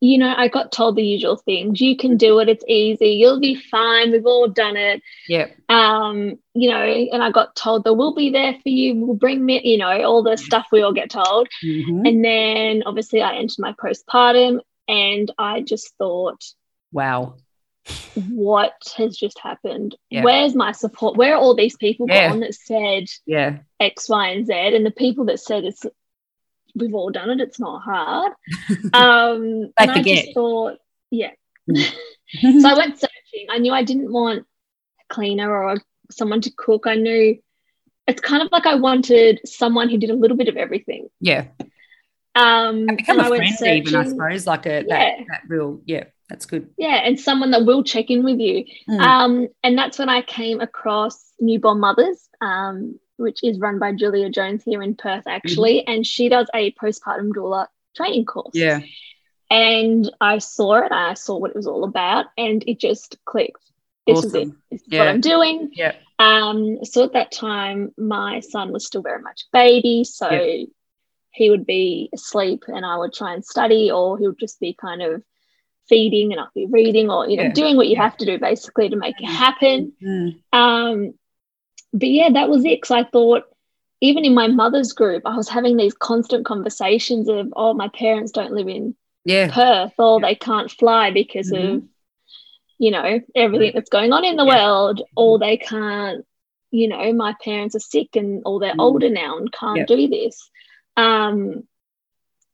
you 0.00 0.16
know, 0.18 0.32
I 0.36 0.48
got 0.48 0.70
told 0.72 0.96
the 0.96 1.02
usual 1.04 1.36
things. 1.36 1.80
You 1.80 1.96
can 1.96 2.16
do 2.16 2.38
it. 2.38 2.48
It's 2.48 2.64
easy. 2.68 3.10
You'll 3.10 3.40
be 3.40 3.56
fine. 3.56 4.12
We've 4.12 4.26
all 4.26 4.48
done 4.48 4.76
it. 4.76 5.02
yeah 5.28 5.46
Um, 5.68 6.38
you 6.54 6.70
know, 6.70 6.82
and 6.82 7.22
I 7.22 7.30
got 7.30 7.56
told 7.56 7.84
that 7.84 7.94
we'll 7.94 8.14
be 8.14 8.30
there 8.30 8.54
for 8.62 8.68
you. 8.68 8.94
We'll 8.94 9.16
bring 9.16 9.44
me, 9.44 9.60
you 9.64 9.78
know, 9.78 10.02
all 10.04 10.22
the 10.22 10.36
stuff 10.36 10.66
we 10.70 10.82
all 10.82 10.92
get 10.92 11.10
told. 11.10 11.48
Mhm. 11.64 12.06
And 12.08 12.24
then 12.24 12.82
obviously 12.86 13.22
I 13.22 13.34
entered 13.36 13.58
my 13.58 13.72
postpartum 13.72 14.60
and 14.86 15.30
I 15.38 15.62
just 15.62 15.94
thought, 15.98 16.44
wow 16.92 17.34
what 18.26 18.74
has 18.98 19.16
just 19.16 19.38
happened? 19.38 19.96
Yeah. 20.10 20.22
Where's 20.22 20.54
my 20.54 20.72
support? 20.72 21.16
Where 21.16 21.34
are 21.34 21.38
all 21.40 21.54
these 21.54 21.76
people 21.76 22.06
Yeah. 22.06 22.28
gone 22.28 22.40
that 22.40 22.54
said 22.54 23.04
yeah 23.24 23.58
X, 23.80 24.08
Y, 24.10 24.28
and 24.28 24.46
Z? 24.46 24.52
And 24.52 24.84
the 24.84 24.90
people 24.90 25.24
that 25.26 25.40
said 25.40 25.64
it's 25.64 25.86
we've 26.74 26.94
all 26.94 27.10
done 27.10 27.30
it, 27.30 27.40
it's 27.40 27.58
not 27.60 27.82
hard. 27.82 28.32
Um 28.92 29.72
I 29.78 29.86
forget. 29.86 30.24
just 30.24 30.34
thought, 30.34 30.78
yeah. 31.10 31.30
Mm. 31.70 31.92
so 32.62 32.68
I 32.68 32.74
went 32.74 32.98
searching. 32.98 33.46
I 33.50 33.58
knew 33.58 33.72
I 33.72 33.82
didn't 33.84 34.12
want 34.12 34.40
a 35.00 35.14
cleaner 35.14 35.50
or 35.54 35.76
someone 36.10 36.40
to 36.42 36.50
cook. 36.56 36.86
I 36.86 36.94
knew 36.96 37.38
it's 38.06 38.20
kind 38.22 38.42
of 38.42 38.48
like 38.52 38.66
I 38.66 38.74
wanted 38.76 39.40
someone 39.46 39.88
who 39.90 39.98
did 39.98 40.10
a 40.10 40.14
little 40.14 40.36
bit 40.36 40.48
of 40.48 40.56
everything. 40.56 41.08
yeah 41.20 41.46
Um 42.34 42.86
and 42.88 42.96
become 42.96 43.20
I 43.20 43.26
a 43.26 43.30
went 43.30 43.58
friend 43.58 43.86
even 43.86 43.96
i 43.96 44.04
suppose 44.04 44.46
like 44.46 44.66
a 44.66 44.84
that, 44.88 45.18
that 45.28 45.42
real 45.48 45.80
yeah 45.86 46.04
that's 46.28 46.44
good 46.46 46.68
Yeah, 46.76 46.96
and 47.04 47.18
someone 47.18 47.50
that 47.52 47.64
will 47.64 47.82
check 47.82 48.10
in 48.10 48.22
with 48.22 48.38
you. 48.38 48.66
Mm. 48.88 49.00
Um, 49.00 49.48
and 49.64 49.78
that's 49.78 49.98
when 49.98 50.10
I 50.10 50.20
came 50.20 50.60
across 50.60 51.32
Newborn 51.40 51.80
Mothers, 51.80 52.28
um, 52.42 53.00
which 53.18 53.40
is 53.42 53.58
run 53.58 53.78
by 53.78 53.92
Julia 53.92 54.30
Jones 54.30 54.62
here 54.64 54.82
in 54.82 54.94
Perth, 54.94 55.26
actually. 55.26 55.86
And 55.86 56.06
she 56.06 56.28
does 56.28 56.48
a 56.54 56.72
postpartum 56.72 57.30
doula 57.32 57.66
training 57.96 58.24
course. 58.24 58.54
yeah 58.54 58.80
And 59.50 60.10
I 60.20 60.38
saw 60.38 60.74
it, 60.84 60.92
I 60.92 61.14
saw 61.14 61.36
what 61.38 61.50
it 61.50 61.56
was 61.56 61.66
all 61.66 61.84
about, 61.84 62.26
and 62.36 62.62
it 62.66 62.78
just 62.80 63.16
clicked. 63.24 63.62
This 64.06 64.24
is 64.24 64.34
it. 64.34 64.48
This 64.70 64.80
is 64.82 64.88
Yeah. 64.88 65.00
what 65.00 65.08
I'm 65.08 65.20
doing. 65.20 65.70
yeah 65.74 65.94
Um, 66.18 66.84
so 66.84 67.04
at 67.04 67.12
that 67.12 67.30
time, 67.30 67.92
my 67.98 68.40
son 68.40 68.72
was 68.72 68.86
still 68.86 69.02
very 69.02 69.22
much 69.22 69.42
a 69.42 69.56
baby. 69.56 70.04
So 70.04 70.30
Yeah. 70.30 70.64
he 71.30 71.50
would 71.50 71.66
be 71.66 72.08
asleep 72.12 72.64
and 72.68 72.84
I 72.86 72.96
would 72.98 73.12
try 73.12 73.34
and 73.34 73.44
study, 73.44 73.90
or 73.90 74.18
he 74.18 74.26
would 74.26 74.38
just 74.38 74.58
be 74.60 74.72
kind 74.74 75.02
of 75.02 75.22
feeding 75.88 76.32
and 76.32 76.40
I'd 76.40 76.48
be 76.54 76.66
reading, 76.66 77.10
or 77.10 77.28
you 77.28 77.36
know, 77.36 77.44
Yeah. 77.44 77.52
doing 77.52 77.76
what 77.76 77.88
you 77.88 77.96
have 77.96 78.16
to 78.18 78.26
do 78.26 78.38
basically 78.38 78.88
to 78.90 78.96
make 78.96 79.20
it 79.20 79.26
happen. 79.26 79.92
Mm. 80.02 80.40
Um, 80.52 81.14
but 81.92 82.08
yeah, 82.08 82.30
that 82.30 82.48
was 82.48 82.64
it. 82.64 82.80
Because 82.80 82.90
I 82.90 83.04
thought, 83.04 83.44
even 84.00 84.24
in 84.24 84.34
my 84.34 84.46
mother's 84.46 84.92
group, 84.92 85.22
I 85.26 85.36
was 85.36 85.48
having 85.48 85.76
these 85.76 85.94
constant 85.94 86.44
conversations 86.46 87.28
of, 87.28 87.52
oh, 87.56 87.74
my 87.74 87.88
parents 87.88 88.32
don't 88.32 88.52
live 88.52 88.68
in 88.68 88.94
Yeah. 89.24 89.50
Perth, 89.52 89.94
or 89.98 90.20
Yeah. 90.20 90.28
they 90.28 90.34
can't 90.34 90.70
fly 90.70 91.10
because 91.10 91.50
Mhm. 91.50 91.76
of, 91.76 91.82
you 92.78 92.90
know, 92.90 93.20
everything 93.34 93.72
that's 93.74 93.90
going 93.90 94.12
on 94.12 94.24
in 94.24 94.36
the 94.36 94.44
Yeah. 94.44 94.66
world, 94.66 95.02
or 95.16 95.38
they 95.38 95.56
can't, 95.56 96.24
you 96.70 96.86
know, 96.88 97.12
my 97.12 97.34
parents 97.42 97.74
are 97.74 97.80
sick 97.80 98.14
and 98.14 98.42
or 98.44 98.60
they're 98.60 98.74
Mm. 98.74 98.80
older 98.82 99.10
now 99.10 99.36
and 99.38 99.50
can't 99.52 99.78
Yeah. 99.78 99.86
do 99.86 100.06
this. 100.08 100.50
Um, 100.96 101.66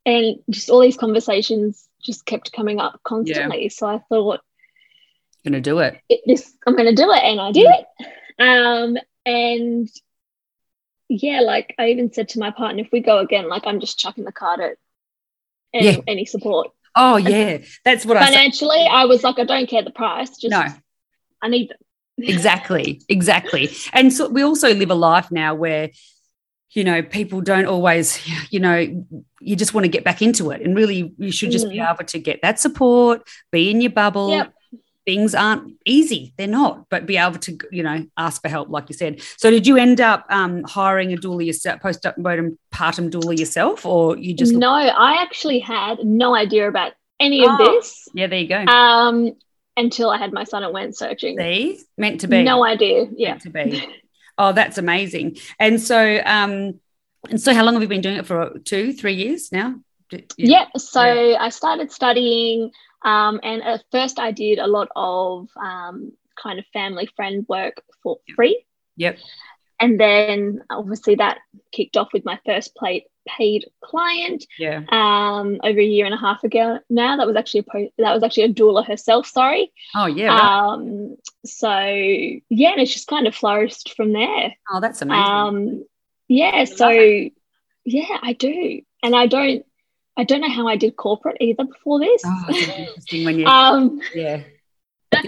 and 0.07 0.39
just 0.51 0.71
all 0.71 0.81
these 0.81 0.97
conversations 0.97 1.89
just 2.03 2.27
kept 2.27 2.53
coming 2.53 2.79
up 2.79 3.01
constantly. 3.03 3.69
So 3.71 3.87
I 3.87 3.99
thought, 4.09 4.41
Gonna 5.45 5.61
do 5.61 5.79
it. 5.81 6.01
it, 6.09 6.21
this 6.27 6.57
I'm 6.67 6.75
going 6.75 6.89
to 6.89 6.95
do 6.95 7.11
it, 7.11 7.23
and 7.23 7.41
I 7.41 7.53
did 7.53 7.67
it. 7.69 7.87
Um, 8.39 8.99
and 9.27 9.89
yeah, 11.09 11.41
like 11.41 11.75
I 11.79 11.89
even 11.91 12.13
said 12.13 12.29
to 12.31 12.39
my 12.39 12.51
partner, 12.51 12.83
if 12.83 12.91
we 12.93 13.01
go 13.01 13.19
again, 13.19 13.49
like 13.49 13.67
I'm 13.67 13.81
just 13.81 13.99
chucking 13.99 14.25
the 14.25 14.33
card 14.33 14.61
at 14.61 14.77
any, 15.73 15.87
Yeah. 15.87 15.97
any 16.07 16.25
support. 16.25 16.71
Oh 16.97 17.17
yeah. 17.17 17.59
That's 17.85 18.07
what 18.07 18.17
I 18.17 18.27
say. 18.27 18.35
Financially, 18.35 18.87
I 18.91 19.05
was 19.07 19.23
like, 19.23 19.39
I 19.39 19.45
don't 19.45 19.69
care 19.69 19.83
the 19.83 19.91
price, 19.91 20.31
just 20.39 20.51
No. 20.51 20.67
I 21.43 21.49
need 21.49 21.71
them. 21.71 21.79
exactly 22.19 23.03
exactly 23.09 23.69
and 23.93 24.13
so 24.13 24.29
we 24.29 24.43
also 24.43 24.73
live 24.73 24.89
a 24.93 24.95
life 24.95 25.33
now 25.33 25.53
where 25.53 25.91
you 26.71 26.85
know 26.85 27.03
people 27.03 27.41
don't 27.41 27.67
always 27.67 28.21
you 28.53 28.61
know 28.61 28.77
you 29.41 29.57
just 29.57 29.75
want 29.75 29.85
to 29.85 29.89
get 29.89 30.05
back 30.05 30.23
into 30.23 30.53
it 30.53 30.63
and 30.63 30.77
really 30.77 31.13
you 31.19 31.33
should 31.33 31.51
just 31.51 31.69
be 31.69 31.79
Mm. 31.79 31.93
able 31.93 32.05
to 32.05 32.21
get 32.21 32.41
that 32.43 32.61
support 32.61 33.29
be 33.51 33.69
in 33.69 33.81
your 33.81 33.91
bubble 33.91 34.31
Yep. 34.31 34.54
Things 35.07 35.35
aren't 35.35 35.75
easy 35.85 36.33
they're 36.39 36.47
not 36.47 36.89
but 36.89 37.05
be 37.07 37.17
able 37.17 37.39
to 37.39 37.59
you 37.71 37.83
know 37.83 38.05
ask 38.17 38.41
for 38.41 38.49
help 38.49 38.69
like 38.71 38.89
you 38.89 38.95
said 38.95 39.21
so 39.37 39.51
did 39.51 39.67
you 39.67 39.77
end 39.77 40.01
up 40.01 40.25
um, 40.31 40.63
hiring 40.65 41.13
a 41.13 41.17
doula 41.17 41.45
yourself 41.45 41.81
postpartum 41.81 42.57
partum 42.73 43.11
doula 43.11 43.39
yourself 43.39 43.85
or 43.85 44.17
you 44.17 44.33
just 44.35 44.55
no, 44.55 44.71
I 44.73 45.21
actually 45.23 45.59
had 45.59 45.99
no 46.05 46.35
idea 46.35 46.69
about 46.69 46.93
any 47.21 47.47
Oh. 47.47 47.53
of 47.53 47.59
this 47.59 48.09
yeah 48.15 48.27
there 48.27 48.39
you 48.41 48.49
go 48.49 48.65
um, 48.65 49.33
until 49.77 50.09
I 50.11 50.19
had 50.19 50.33
my 50.33 50.45
son 50.45 50.63
and 50.63 50.73
went 50.73 50.97
searching. 50.97 51.37
see 51.39 51.81
meant 51.99 52.21
to 52.21 52.29
be 52.29 52.43
No 52.43 52.65
idea. 52.65 53.07
Yeah. 53.17 53.31
meant 53.31 53.43
to 53.43 53.51
be. 53.51 53.87
Oh, 54.39 54.53
that's 54.53 54.79
amazing. 54.79 55.37
And 55.61 55.81
so, 55.81 56.21
um, 56.25 56.81
and 57.31 57.41
so, 57.41 57.55
how 57.55 57.63
long 57.65 57.75
have 57.75 57.83
you 57.83 57.89
been 57.89 58.01
doing 58.01 58.17
it 58.17 58.27
for? 58.27 58.59
Two, 58.65 58.93
three 58.93 59.15
years 59.15 59.53
now? 59.53 59.77
Yeah. 60.37 60.67
So 60.77 61.01
I 61.01 61.49
started 61.51 61.91
studying, 61.93 62.71
um, 63.05 63.41
and 63.43 63.63
at 63.63 63.85
first 63.91 64.19
I 64.19 64.31
did 64.33 64.59
a 64.59 64.67
lot 64.67 64.89
of 64.97 65.49
um, 65.57 66.13
kind 66.43 66.59
of 66.59 66.65
family 66.73 67.09
friend 67.17 67.45
work 67.49 67.83
for 68.03 68.19
free. 68.35 68.65
Yep. 68.97 69.19
And 69.81 69.99
then 69.99 70.63
obviously 70.71 71.17
that 71.17 71.39
kicked 71.73 71.97
off 71.97 72.13
with 72.13 72.25
my 72.25 72.39
first 72.47 72.75
plate 72.75 73.05
paid 73.27 73.67
client 73.83 74.45
Yeah. 74.59 74.83
um, 74.91 75.59
over 75.65 75.81
a 75.81 75.85
year 75.85 76.05
and 76.05 76.15
a 76.15 76.19
half 76.19 76.45
ago 76.45 76.79
now. 76.91 77.17
That 77.17 77.27
was 77.27 77.37
actually 77.37 77.61
a 77.61 77.63
po- 77.65 77.91
that 77.99 78.15
was 78.15 78.23
actually 78.23 78.45
a 78.45 78.53
doula 78.53 78.87
herself. 78.87 79.27
Sorry. 79.27 79.73
Oh, 79.97 80.07
yeah. 80.07 80.29
Right. 80.29 80.41
Um, 80.75 81.17
so 81.45 81.71
yeah, 81.79 82.73
and 82.73 82.81
it's 82.81 82.93
just 82.93 83.09
kind 83.09 83.27
of 83.27 83.35
flourished 83.35 83.95
from 83.97 84.13
there. 84.13 84.55
oh, 84.71 84.81
that's 84.81 85.03
amazing. 85.03 85.25
Um, 85.25 85.85
yeah, 86.29 86.65
so 86.65 86.89
yeah, 87.85 88.19
I 88.23 88.33
do, 88.33 88.81
and 89.03 89.15
I 89.15 89.27
don't, 89.27 89.65
I 90.17 90.25
don't 90.25 90.41
know 90.41 90.51
how 90.51 90.69
I 90.69 90.77
did 90.77 90.97
corporate 90.97 91.37
either 91.41 91.65
before 91.65 91.99
this. 92.01 92.23
oh, 92.25 92.45
interesting 92.51 93.25
when 93.25 93.39
you, 93.39 93.47
um, 93.59 94.01
yeah. 94.15 94.43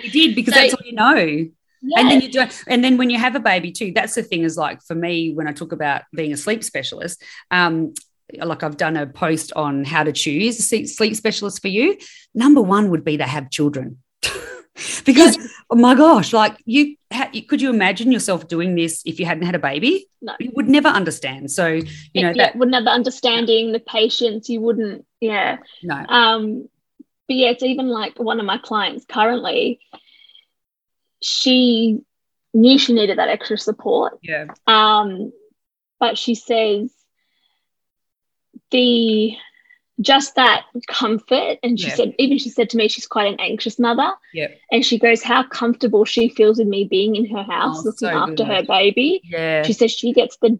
You 0.02 0.10
did 0.10 0.34
because 0.34 0.54
So- 0.54 0.60
that's 0.60 0.74
all 0.74 0.86
you 0.86 0.92
know. 0.94 1.14
yeah, 1.14 1.98
And 2.00 2.10
then 2.10 2.20
you 2.20 2.30
do, 2.30 2.44
and 2.66 2.82
then 2.84 2.96
when 2.96 3.10
you 3.10 3.18
have 3.18 3.34
a 3.34 3.40
baby 3.40 3.72
too, 3.72 3.92
that's 3.92 4.14
the 4.14 4.22
thing 4.22 4.42
is 4.42 4.56
like 4.56 4.82
for 4.82 4.94
me, 4.94 5.32
when 5.32 5.46
I 5.48 5.52
talk 5.52 5.72
about 5.72 6.02
being 6.14 6.32
a 6.32 6.36
sleep 6.36 6.62
specialist, 6.64 7.22
um, 7.50 7.94
like 8.36 8.62
I've 8.64 8.76
done 8.76 8.96
a 8.96 9.06
post 9.06 9.52
on 9.54 9.84
how 9.84 10.02
to 10.02 10.12
choose 10.12 10.58
a 10.58 10.62
sleep 10.62 10.88
sleep 10.88 11.14
specialist 11.14 11.62
for 11.62 11.68
you. 11.68 11.96
Number 12.34 12.60
one 12.60 12.90
would 12.90 13.04
be 13.04 13.16
to 13.18 13.24
have 13.24 13.50
children. 13.50 13.98
because 15.04 15.38
oh 15.70 15.76
my 15.76 15.94
gosh, 15.94 16.32
like 16.32 16.56
you, 16.64 16.96
could 17.48 17.60
you 17.60 17.70
imagine 17.70 18.12
yourself 18.12 18.48
doing 18.48 18.74
this 18.74 19.02
if 19.04 19.18
you 19.18 19.26
hadn't 19.26 19.44
had 19.44 19.54
a 19.54 19.58
baby? 19.58 20.08
No. 20.20 20.34
You 20.38 20.52
would 20.54 20.68
never 20.68 20.88
understand. 20.88 21.50
So, 21.50 21.66
you 21.66 22.22
know, 22.22 22.32
that, 22.36 22.56
wouldn't 22.56 22.74
have 22.74 22.84
the 22.84 22.90
understanding, 22.90 23.72
the 23.72 23.80
patience. 23.80 24.48
You 24.48 24.60
wouldn't, 24.60 25.06
yeah. 25.20 25.58
no, 25.82 26.04
Um, 26.08 26.68
but 27.28 27.36
yeah, 27.36 27.50
it's 27.50 27.62
even 27.62 27.88
like 27.88 28.18
one 28.18 28.40
of 28.40 28.46
my 28.46 28.58
clients 28.58 29.04
currently. 29.06 29.80
She 31.22 32.00
knew 32.52 32.78
she 32.78 32.92
needed 32.92 33.18
that 33.18 33.28
extra 33.28 33.58
support, 33.58 34.18
yeah, 34.22 34.46
um, 34.66 35.32
but 35.98 36.18
she 36.18 36.34
says 36.34 36.92
the 38.70 39.36
just 40.00 40.34
that 40.34 40.64
comfort 40.88 41.58
and 41.62 41.80
she 41.80 41.88
Yeah. 41.88 41.94
said 41.94 42.14
even 42.18 42.38
she 42.38 42.50
said 42.50 42.68
to 42.70 42.76
me 42.76 42.86
she's 42.88 43.06
quite 43.06 43.32
an 43.32 43.40
anxious 43.40 43.78
mother 43.78 44.12
yeah, 44.34 44.48
and 44.70 44.84
she 44.84 44.98
goes 44.98 45.22
how 45.22 45.42
comfortable 45.42 46.04
she 46.04 46.28
feels 46.28 46.58
with 46.58 46.68
me 46.68 46.84
being 46.84 47.16
in 47.16 47.24
her 47.34 47.42
house 47.42 47.78
Oh, 47.80 47.82
looking 47.84 48.08
so 48.08 48.08
after 48.08 48.34
good. 48.36 48.46
her 48.48 48.62
baby 48.64 49.20
yeah. 49.24 49.62
she 49.62 49.72
says 49.72 49.90
she 49.92 50.12
gets 50.12 50.36
the 50.42 50.58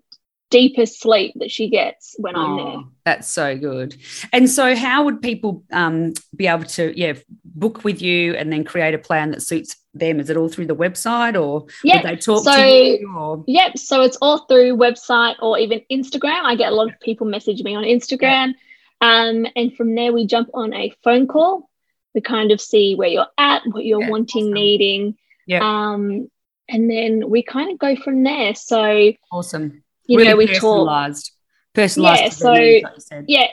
deepest 0.51 1.01
sleep 1.01 1.33
that 1.37 1.51
she 1.51 1.69
gets 1.69 2.15
when 2.19 2.35
i'm 2.37 2.57
there 2.57 2.67
Oh, 2.67 2.89
That's 3.05 3.29
so 3.29 3.57
good. 3.57 3.97
And 4.33 4.49
so, 4.51 4.75
how 4.75 5.05
would 5.05 5.21
people 5.23 5.63
um, 5.73 6.13
be 6.35 6.47
able 6.49 6.65
to, 6.65 6.93
yeah, 6.99 7.13
book 7.45 7.85
with 7.85 8.01
you 8.03 8.35
and 8.35 8.53
then 8.53 8.65
create 8.65 8.95
a 8.95 8.99
plan 8.99 9.31
that 9.31 9.43
suits 9.43 9.77
them? 9.95 10.19
Is 10.19 10.29
it 10.29 10.37
all 10.37 10.49
through 10.49 10.67
the 10.67 10.75
website, 10.75 11.41
or 11.41 11.67
Yeah, 11.85 11.97
would 12.03 12.05
they 12.11 12.17
talk 12.17 12.43
so- 12.45 12.57
to 12.57 12.67
you? 12.69 13.13
Or 13.17 13.45
Yep. 13.47 13.79
So 13.79 14.03
it's 14.03 14.17
all 14.21 14.39
through 14.47 14.77
website 14.77 15.37
or 15.41 15.57
even 15.59 15.83
Instagram. 15.91 16.43
I 16.43 16.57
get 16.57 16.73
a 16.73 16.75
lot 16.75 16.89
of 16.93 16.99
people 17.01 17.27
message 17.29 17.63
me 17.63 17.75
on 17.77 17.85
Instagram. 17.85 18.55
Um, 19.01 19.47
and 19.55 19.75
from 19.77 19.95
there, 19.95 20.13
we 20.13 20.27
jump 20.27 20.51
on 20.55 20.73
a 20.75 20.93
phone 21.05 21.27
call. 21.27 21.69
We 22.15 22.21
kind 22.23 22.51
of 22.51 22.61
see 22.61 22.95
where 22.95 23.09
you're 23.09 23.27
at, 23.39 23.63
what 23.67 23.85
you're 23.85 24.01
Yeah, 24.03 24.11
wanting, 24.11 24.45
awesome. 24.45 24.53
needing. 24.55 25.17
Yeah. 25.47 25.61
Um, 25.63 26.31
and 26.69 26.91
then 26.91 27.29
we 27.29 27.43
kind 27.43 27.71
of 27.71 27.79
go 27.79 27.95
from 27.95 28.23
there. 28.25 28.55
So, 28.55 29.13
awesome, 29.31 29.83
you 30.07 30.19
really 30.19 30.31
know, 30.31 30.37
we 30.37 30.47
talk. 30.47 30.55
personalized, 30.55 31.33
personalized. 31.75 32.23
Yeah, 32.23 32.29
so- 32.31 32.55
needs, 32.55 32.85
like 32.85 33.01
said. 33.01 33.25
Yeah. 33.29 33.47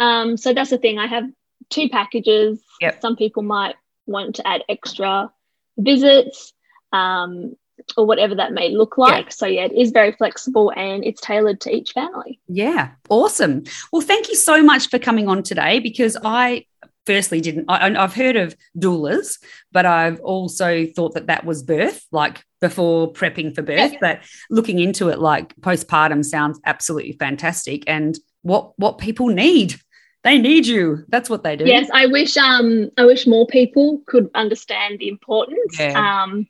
Um, 0.00 0.36
so 0.36 0.52
that's 0.52 0.70
the 0.70 0.78
thing. 0.78 0.98
I 0.98 1.06
have 1.06 1.24
two 1.70 1.88
packages. 1.88 2.60
Yep. 2.80 3.00
Some 3.00 3.16
people 3.16 3.42
might 3.42 3.74
want 4.06 4.36
to 4.36 4.46
add 4.46 4.62
extra 4.68 5.30
visits. 5.76 6.52
Um, 6.92 7.56
or 7.96 8.06
whatever 8.06 8.34
that 8.34 8.52
may 8.52 8.70
look 8.70 8.98
like. 8.98 9.32
So 9.32 9.46
yeah, 9.46 9.64
it 9.64 9.72
is 9.72 9.90
very 9.90 10.12
flexible 10.12 10.72
and 10.76 11.04
it's 11.04 11.20
tailored 11.20 11.60
to 11.62 11.74
each 11.74 11.92
family. 11.92 12.40
Yeah, 12.48 12.90
awesome. 13.08 13.64
Well, 13.92 14.02
thank 14.02 14.28
you 14.28 14.34
so 14.34 14.62
much 14.62 14.88
for 14.90 14.98
coming 14.98 15.28
on 15.28 15.42
today 15.42 15.80
because 15.80 16.16
I 16.24 16.66
firstly 17.06 17.40
didn't, 17.40 17.64
I, 17.68 17.94
I've 17.96 18.14
heard 18.14 18.36
of 18.36 18.54
doulas, 18.76 19.38
but 19.72 19.86
I've 19.86 20.20
also 20.20 20.86
thought 20.86 21.14
that 21.14 21.28
that 21.28 21.44
was 21.44 21.62
birth, 21.62 22.04
like 22.12 22.44
before 22.60 23.12
prepping 23.12 23.54
for 23.54 23.62
birth. 23.62 23.92
Yeah. 23.92 23.98
But 24.00 24.20
looking 24.50 24.78
into 24.78 25.08
it, 25.08 25.18
like 25.18 25.56
postpartum 25.56 26.24
sounds 26.24 26.60
absolutely 26.66 27.12
fantastic 27.12 27.84
and 27.86 28.18
what 28.42 28.72
what 28.78 28.98
people 28.98 29.28
need. 29.28 29.80
They 30.24 30.38
need 30.38 30.66
you. 30.66 31.04
That's 31.08 31.30
what 31.30 31.44
they 31.44 31.56
do. 31.56 31.64
Yes, 31.64 31.88
I 31.94 32.06
wish 32.06 32.36
um 32.36 32.90
I 32.98 33.04
wish 33.04 33.26
more 33.26 33.46
people 33.46 34.02
could 34.06 34.28
understand 34.34 34.98
the 34.98 35.08
importance. 35.08 35.78
Yeah. 35.78 36.22
Um, 36.24 36.46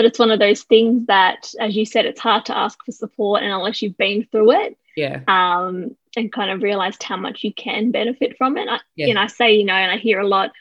but 0.00 0.06
it's 0.06 0.18
one 0.18 0.30
of 0.30 0.38
those 0.38 0.62
things 0.62 1.06
that, 1.08 1.52
as 1.60 1.76
you 1.76 1.84
said, 1.84 2.06
it's 2.06 2.20
hard 2.20 2.46
to 2.46 2.56
ask 2.56 2.82
for 2.86 2.90
support, 2.90 3.42
and 3.42 3.52
unless 3.52 3.82
you've 3.82 3.98
been 3.98 4.26
through 4.32 4.52
it, 4.52 4.78
Yeah. 4.96 5.20
um, 5.28 5.94
and 6.16 6.32
kind 6.32 6.50
of 6.50 6.62
realized 6.62 7.02
how 7.02 7.18
much 7.18 7.44
you 7.44 7.52
can 7.52 7.90
benefit 7.90 8.38
from 8.38 8.56
it. 8.56 8.66
I, 8.66 8.80
Yeah. 8.96 9.12
Know, 9.12 9.20
I 9.20 9.26
say, 9.26 9.56
you 9.56 9.64
know, 9.66 9.74
and 9.74 9.92
I 9.92 9.98
hear 9.98 10.18
a 10.18 10.26
lot, 10.26 10.52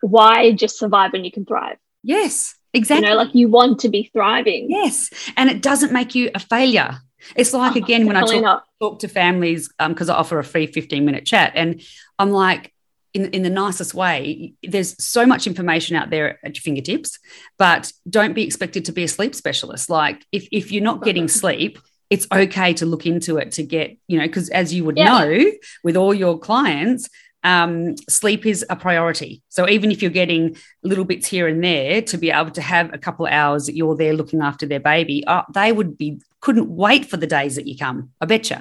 why 0.00 0.52
just 0.52 0.78
survive 0.78 1.12
when 1.12 1.22
you 1.26 1.30
can 1.30 1.44
thrive? 1.44 1.76
Yes. 2.02 2.54
Exactly. 2.72 3.04
You 3.08 3.10
know, 3.10 3.18
like 3.22 3.34
you 3.34 3.48
want 3.48 3.80
to 3.80 3.90
be 3.90 4.08
thriving. 4.10 4.70
Yes, 4.70 5.10
and 5.36 5.50
it 5.50 5.60
doesn't 5.60 5.92
make 5.92 6.14
you 6.14 6.30
a 6.34 6.38
failure. 6.38 6.96
It's 7.36 7.52
like 7.52 7.76
Oh, 7.76 7.78
again 7.78 8.06
when 8.06 8.16
I 8.16 8.22
talk, 8.22 8.64
talk 8.80 9.00
to 9.00 9.08
families 9.08 9.68
because 9.78 10.08
I 10.08 10.14
offer 10.14 10.38
a 10.38 10.44
free 10.44 10.66
15 10.66 11.04
minute 11.04 11.26
chat, 11.26 11.52
and 11.56 11.82
I'm 12.18 12.30
like, 12.30 12.72
in, 13.14 13.26
in 13.30 13.42
the 13.42 13.50
nicest 13.50 13.94
way, 13.94 14.54
there's 14.62 15.02
so 15.02 15.26
much 15.26 15.46
information 15.46 15.96
out 15.96 16.10
there 16.10 16.38
at 16.44 16.54
your 16.56 16.62
fingertips, 16.62 17.18
but 17.58 17.92
don't 18.08 18.34
be 18.34 18.44
expected 18.44 18.84
to 18.86 18.92
be 18.92 19.04
a 19.04 19.08
sleep 19.08 19.34
specialist. 19.34 19.90
Like 19.90 20.24
if 20.32 20.46
if 20.52 20.70
you're 20.70 20.82
not 20.84 21.02
getting 21.02 21.28
sleep, 21.42 21.78
it's 22.08 22.26
okay 22.32 22.72
to 22.74 22.86
look 22.86 23.06
into 23.06 23.36
it 23.38 23.52
to 23.52 23.62
get 23.62 23.96
you 24.08 24.18
know 24.18 24.26
because 24.26 24.48
as 24.50 24.72
you 24.74 24.84
would 24.84 24.96
Yeah. 24.96 25.18
know 25.18 25.50
with 25.84 25.96
all 25.96 26.14
your 26.14 26.38
clients. 26.38 27.08
Um, 27.42 27.96
sleep 28.06 28.44
is 28.44 28.66
a 28.68 28.76
priority. 28.76 29.42
So 29.48 29.66
even 29.66 29.90
if 29.90 30.02
you're 30.02 30.10
getting 30.10 30.58
little 30.82 31.06
bits 31.06 31.26
here 31.26 31.48
and 31.48 31.64
there 31.64 32.02
to 32.02 32.18
be 32.18 32.30
able 32.30 32.50
to 32.50 32.60
have 32.60 32.92
a 32.92 32.98
couple 32.98 33.24
of 33.24 33.32
hours 33.32 33.64
that 33.64 33.74
you're 33.74 33.96
there 33.96 34.12
looking 34.12 34.42
after 34.42 34.66
their 34.66 34.78
baby, 34.78 35.24
uh, 35.26 35.44
they 35.54 35.72
would 35.72 35.96
be 35.96 36.20
couldn't 36.40 36.68
wait 36.68 37.06
for 37.08 37.16
the 37.16 37.26
days 37.26 37.56
that 37.56 37.66
you 37.66 37.78
come. 37.78 38.10
I 38.20 38.26
bet 38.26 38.50
you. 38.50 38.58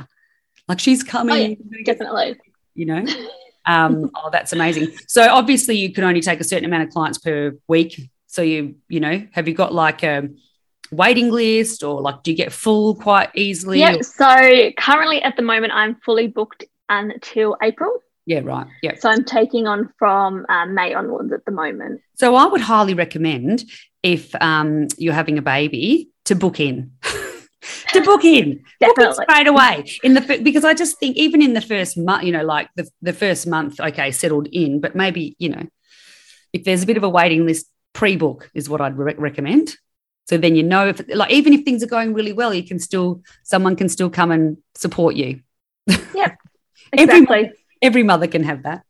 Like 0.69 0.79
she's 0.79 1.03
coming. 1.03 1.57
Oh, 1.61 1.65
yeah, 1.77 1.83
definitely. 1.83 2.37
You 2.73 2.85
know. 2.85 3.05
Um, 3.65 4.09
oh, 4.15 4.29
that's 4.31 4.53
amazing. 4.53 4.93
So 5.07 5.27
obviously, 5.29 5.77
you 5.77 5.93
can 5.93 6.03
only 6.03 6.21
take 6.21 6.39
a 6.39 6.43
certain 6.43 6.65
amount 6.65 6.83
of 6.83 6.89
clients 6.89 7.17
per 7.17 7.53
week. 7.67 8.09
So 8.27 8.41
you, 8.41 8.75
you 8.87 8.99
know, 8.99 9.25
have 9.31 9.47
you 9.47 9.53
got 9.53 9.73
like 9.73 10.03
a 10.03 10.29
waiting 10.91 11.29
list, 11.31 11.83
or 11.83 12.01
like 12.01 12.23
do 12.23 12.31
you 12.31 12.37
get 12.37 12.51
full 12.51 12.95
quite 12.95 13.29
easily? 13.35 13.79
Yeah. 13.79 13.95
or- 13.95 14.03
So 14.03 14.71
currently, 14.77 15.21
at 15.21 15.35
the 15.35 15.43
moment, 15.43 15.73
I'm 15.73 15.95
fully 16.05 16.27
booked 16.27 16.63
until 16.89 17.55
April. 17.61 17.91
yeah, 18.25 18.41
right. 18.43 18.65
Yeah. 18.81 18.95
So 18.99 19.09
I'm 19.09 19.23
taking 19.23 19.67
on 19.67 19.89
from 19.99 20.45
um, 20.49 20.73
May 20.73 20.93
onwards 20.93 21.31
at 21.33 21.45
the 21.45 21.51
moment. 21.51 22.01
So 22.15 22.35
I 22.35 22.45
would 22.45 22.61
highly 22.61 22.93
recommend 22.95 23.63
if 24.03 24.33
um, 24.41 24.87
you're 24.97 25.13
having 25.13 25.37
a 25.37 25.41
baby 25.43 26.09
to 26.25 26.35
book 26.35 26.59
in. 26.59 26.91
to 27.93 28.01
book 28.01 28.23
in, 28.23 28.63
book 28.79 28.97
in 28.99 29.13
straight 29.13 29.47
away 29.47 29.85
in 30.03 30.13
the 30.13 30.39
because 30.43 30.63
I 30.63 30.73
just 30.73 30.97
think 30.99 31.17
even 31.17 31.41
in 31.41 31.53
the 31.53 31.61
first 31.61 31.97
month, 31.97 32.23
you 32.23 32.31
know, 32.31 32.43
like 32.43 32.69
the 32.75 32.89
the 33.01 33.13
first 33.13 33.47
month, 33.47 33.79
okay, 33.79 34.11
settled 34.11 34.47
in, 34.51 34.79
but 34.79 34.95
maybe 34.95 35.35
you 35.39 35.49
know, 35.49 35.67
if 36.53 36.63
there's 36.63 36.83
a 36.83 36.85
bit 36.85 36.97
of 36.97 37.03
a 37.03 37.09
waiting 37.09 37.45
list, 37.45 37.67
pre-book 37.93 38.49
is 38.53 38.69
what 38.69 38.81
I'd 38.81 38.97
re- 38.97 39.15
recommend. 39.17 39.75
So 40.29 40.37
then 40.37 40.55
you 40.55 40.63
know 40.63 40.87
if 40.87 41.01
like 41.13 41.31
even 41.31 41.53
if 41.53 41.65
things 41.65 41.83
are 41.83 41.87
going 41.87 42.13
really 42.13 42.33
well, 42.33 42.53
you 42.53 42.63
can 42.63 42.79
still 42.79 43.21
someone 43.43 43.75
can 43.75 43.89
still 43.89 44.09
come 44.09 44.31
and 44.31 44.57
support 44.75 45.15
you. 45.15 45.41
Yeah, 46.13 46.35
Exactly. 46.93 47.51
Every 47.81 48.03
mother 48.03 48.27
can 48.27 48.43
have 48.43 48.63
that. 48.63 48.83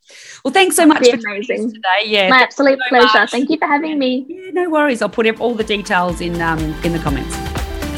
Well, 0.43 0.51
thanks 0.51 0.75
so 0.75 0.83
much 0.85 1.07
for 1.07 1.15
joining 1.17 1.45
amazing. 1.45 1.73
today. 1.73 2.05
Yeah, 2.05 2.29
My 2.29 2.41
absolute 2.41 2.79
so 2.79 2.89
pleasure. 2.89 3.19
much. 3.19 3.31
Thank 3.31 3.49
you 3.51 3.57
for 3.57 3.67
having 3.67 3.99
me. 3.99 4.25
Yeah, 4.27 4.49
no 4.51 4.69
worries. 4.69 5.03
I'll 5.03 5.09
put 5.09 5.27
all 5.39 5.53
the 5.53 5.63
details 5.63 6.21
in 6.21 6.41
um, 6.41 6.59
in 6.83 6.93
the 6.93 6.99
comments. 6.99 7.48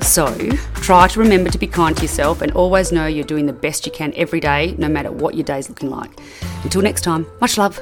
So, 0.00 0.34
try 0.76 1.06
to 1.06 1.20
remember 1.20 1.50
to 1.50 1.58
be 1.58 1.66
kind 1.66 1.94
to 1.96 2.02
yourself 2.02 2.40
and 2.40 2.50
always 2.52 2.92
know 2.92 3.04
you're 3.04 3.26
doing 3.26 3.44
the 3.44 3.52
best 3.52 3.84
you 3.84 3.92
can 3.92 4.14
every 4.16 4.40
day, 4.40 4.74
no 4.78 4.88
matter 4.88 5.12
what 5.12 5.34
your 5.34 5.44
day's 5.44 5.68
looking 5.68 5.90
like. 5.90 6.18
Until 6.62 6.80
next 6.80 7.02
time, 7.02 7.26
much 7.42 7.58
love. 7.58 7.78